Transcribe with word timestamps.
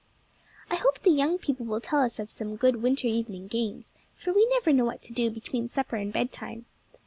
I 0.71 0.77
hope 0.77 0.97
the 1.03 1.11
Young 1.11 1.37
People 1.37 1.67
will 1.67 1.79
tell 1.79 2.01
us 2.01 2.17
of 2.17 2.31
some 2.31 2.55
good 2.55 2.77
winter 2.81 3.07
evening 3.07 3.45
games, 3.45 3.93
for 4.17 4.33
we 4.33 4.47
never 4.47 4.73
know 4.73 4.85
what 4.85 5.03
to 5.03 5.13
do 5.13 5.29
between 5.29 5.69
supper 5.69 5.95
and 5.95 6.11
bed 6.11 6.31
time. 6.31 6.65